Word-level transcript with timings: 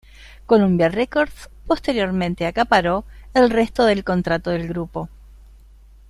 Columbia 0.47 0.89
Records 0.89 1.51
posteriormente 1.67 2.47
acaparó 2.47 3.05
el 3.35 3.51
resto 3.51 3.85
del 3.85 4.03
contrato 4.03 4.49
del 4.49 4.67
grupo. 4.67 5.09